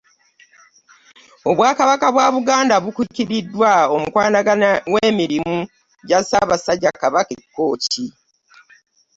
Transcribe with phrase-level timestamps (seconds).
[1.49, 5.57] Obwakabaka bwa Buganda bukiikiriddwa omukwanaganya w'emirimu
[6.07, 8.05] gya Ssaabasajja Kabaka e Kkooki